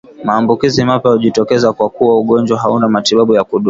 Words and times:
Maambukizi 0.23 0.83
mapya 0.89 1.11
hujitokeza 1.11 1.73
kwakuwa 1.73 2.19
ugonjwa 2.19 2.59
hauna 2.59 2.89
matibabu 2.89 3.33
ya 3.33 3.43
kudumu 3.43 3.59